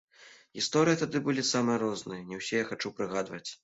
Гісторыя 0.59 0.99
тады 1.03 1.23
былі 1.29 1.45
самыя 1.53 1.77
розныя, 1.87 2.21
не 2.35 2.43
ўсе 2.45 2.55
я 2.63 2.69
хачу 2.75 2.97
прыгадваць. 3.01 3.49